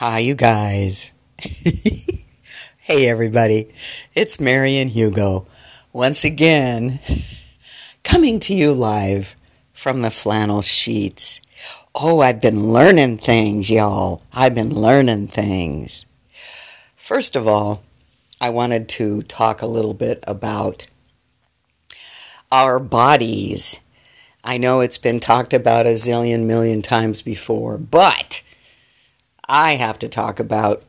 [0.00, 1.12] Hi, you guys.
[2.78, 3.68] hey, everybody.
[4.14, 5.46] It's Mary and Hugo.
[5.92, 7.00] Once again,
[8.02, 9.36] coming to you live
[9.74, 11.42] from the flannel sheets.
[11.94, 14.22] Oh, I've been learning things, y'all.
[14.32, 16.06] I've been learning things.
[16.96, 17.82] First of all,
[18.40, 20.86] I wanted to talk a little bit about
[22.50, 23.78] our bodies.
[24.42, 28.40] I know it's been talked about a zillion million times before, but
[29.50, 30.84] I have to talk about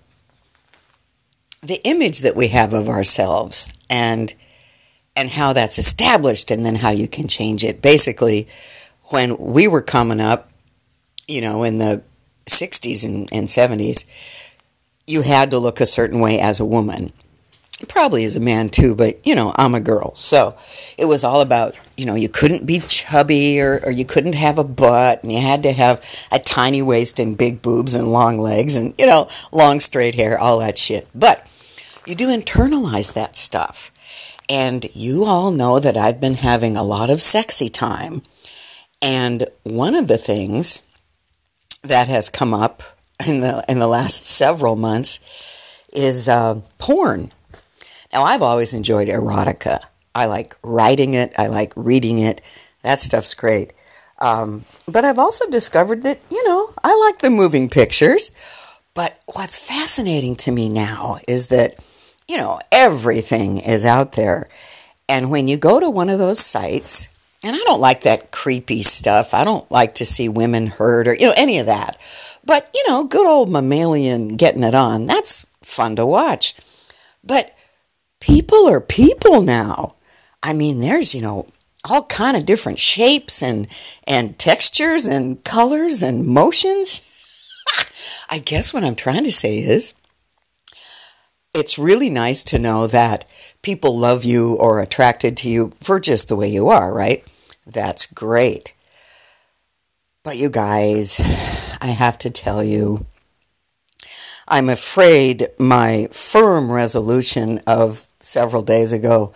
[1.61, 4.33] the image that we have of ourselves and
[5.15, 7.81] and how that's established and then how you can change it.
[7.81, 8.47] Basically,
[9.05, 10.49] when we were coming up,
[11.27, 12.01] you know, in the
[12.45, 14.05] 60s and, and 70s,
[15.05, 17.11] you had to look a certain way as a woman
[17.87, 20.15] probably as a man too, but you know, I'm a girl.
[20.15, 20.55] So
[20.97, 24.57] it was all about, you know, you couldn't be chubby or, or you couldn't have
[24.57, 28.39] a butt and you had to have a tiny waist and big boobs and long
[28.39, 31.07] legs and, you know, long straight hair, all that shit.
[31.13, 31.45] But
[32.05, 33.91] you do internalize that stuff.
[34.49, 38.21] And you all know that I've been having a lot of sexy time.
[39.01, 40.83] And one of the things
[41.83, 42.83] that has come up
[43.25, 45.19] in the in the last several months
[45.93, 47.31] is uh, porn
[48.13, 49.79] now, I've always enjoyed erotica.
[50.13, 52.41] I like writing it, I like reading it.
[52.83, 53.73] That stuff's great.
[54.19, 58.31] Um, but I've also discovered that, you know, I like the moving pictures.
[58.93, 61.75] But what's fascinating to me now is that,
[62.27, 64.49] you know, everything is out there.
[65.07, 67.07] And when you go to one of those sites,
[67.43, 69.33] and I don't like that creepy stuff.
[69.33, 71.97] I don't like to see women hurt or, you know, any of that.
[72.45, 76.55] But, you know, good old mammalian getting it on, that's fun to watch.
[77.23, 77.55] But
[78.21, 79.95] people are people now.
[80.41, 81.47] I mean, there's, you know,
[81.83, 83.67] all kind of different shapes and
[84.07, 87.01] and textures and colors and motions.
[88.29, 89.93] I guess what I'm trying to say is
[91.53, 93.25] it's really nice to know that
[93.61, 97.25] people love you or attracted to you for just the way you are, right?
[97.65, 98.73] That's great.
[100.23, 101.19] But you guys,
[101.81, 103.05] I have to tell you,
[104.51, 109.31] I'm afraid my firm resolution of several days ago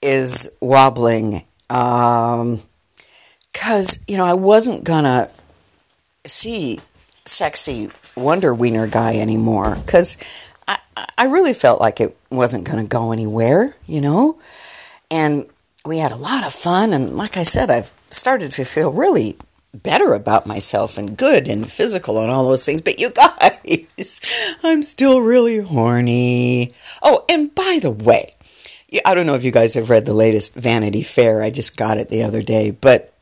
[0.00, 1.44] is wobbling.
[1.68, 2.62] Um,
[3.52, 5.30] cause you know I wasn't gonna
[6.26, 6.80] see
[7.26, 9.76] sexy Wonder Wiener guy anymore.
[9.86, 10.16] Cause
[10.66, 10.78] I
[11.18, 14.38] I really felt like it wasn't gonna go anywhere, you know.
[15.10, 15.44] And
[15.84, 19.36] we had a lot of fun, and like I said, I've started to feel really
[19.74, 22.82] better about myself and good and physical and all those things.
[22.82, 24.20] But you guys,
[24.62, 26.72] I'm still really horny.
[27.02, 28.34] Oh, and by the way,
[29.04, 31.42] I don't know if you guys have read the latest Vanity Fair.
[31.42, 33.14] I just got it the other day, but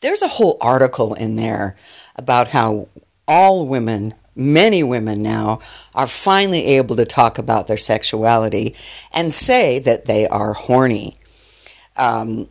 [0.00, 1.76] there's a whole article in there
[2.16, 2.88] about how
[3.28, 5.60] all women, many women now,
[5.94, 8.74] are finally able to talk about their sexuality
[9.12, 11.16] and say that they are horny.
[11.96, 12.48] Um,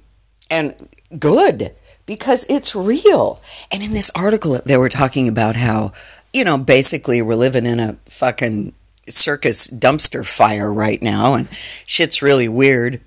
[0.51, 0.75] and
[1.17, 1.73] good
[2.05, 3.41] because it's real.
[3.71, 5.93] And in this article, they were talking about how,
[6.33, 8.73] you know, basically we're living in a fucking
[9.07, 11.47] circus dumpster fire right now, and
[11.87, 13.01] shit's really weird,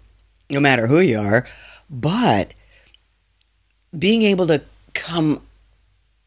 [0.50, 1.46] no matter who you are.
[1.88, 2.54] But
[3.96, 5.42] being able to come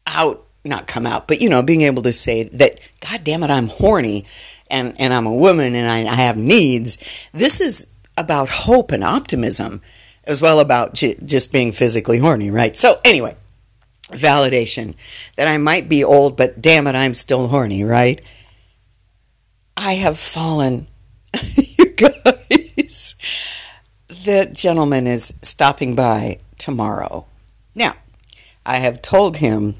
[0.06, 3.50] out, not come out, but, you know, being able to say that, God damn it,
[3.50, 4.24] I'm horny
[4.70, 6.98] and, and I'm a woman and I, I have needs,
[7.32, 9.80] this is about hope and optimism
[10.28, 12.76] as well about j- just being physically horny, right?
[12.76, 13.34] So, anyway,
[14.10, 14.94] validation
[15.36, 18.20] that I might be old, but damn it, I'm still horny, right?
[19.76, 20.86] I have fallen,
[21.56, 23.14] you guys.
[24.08, 27.26] The gentleman is stopping by tomorrow.
[27.74, 27.94] Now,
[28.66, 29.76] I have told him,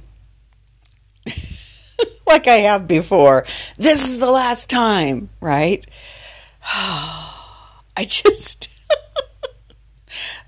[2.26, 3.44] like I have before,
[3.76, 5.84] this is the last time, right?
[6.62, 8.77] I just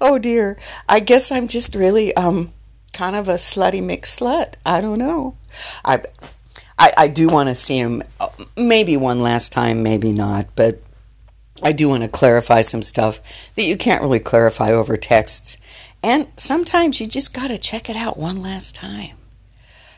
[0.00, 0.58] oh dear.
[0.88, 2.52] I guess I'm just really um
[2.92, 4.54] kind of a slutty mixed slut.
[4.64, 5.36] I don't know.
[5.84, 6.02] I
[6.78, 10.80] I, I do want to see him uh, maybe one last time, maybe not, but
[11.62, 13.20] I do want to clarify some stuff
[13.54, 15.58] that you can't really clarify over texts.
[16.02, 19.18] And sometimes you just got to check it out one last time.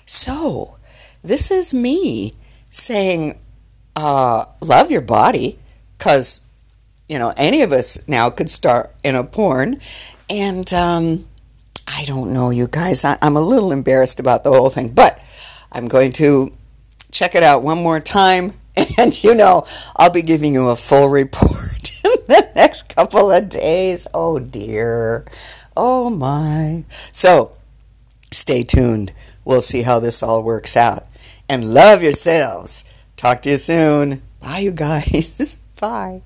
[0.06, 0.77] So,
[1.23, 2.35] this is me
[2.73, 3.38] saying,
[3.94, 5.61] uh, love your body,
[5.97, 6.41] because
[7.09, 9.81] you know, any of us now could start in a porn.
[10.31, 11.27] And um,
[11.87, 13.05] I don't know, you guys.
[13.05, 15.19] I, I'm a little embarrassed about the whole thing, but
[15.71, 16.53] I'm going to
[17.11, 18.55] check it out one more time.
[18.99, 19.65] And you know,
[19.97, 24.07] I'll be giving you a full report in the next couple of days.
[24.15, 25.27] Oh dear.
[25.77, 26.85] Oh my.
[27.13, 27.53] So
[28.33, 29.13] stay tuned.
[29.45, 31.07] We'll see how this all works out.
[31.49, 32.85] and love yourselves.
[33.17, 34.23] Talk to you soon.
[34.41, 35.59] Bye, you guys.
[35.81, 36.23] Bye.